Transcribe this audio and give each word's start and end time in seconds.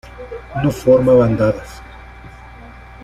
No 0.63 0.71
forma 0.71 1.13
bandadas. 1.13 1.79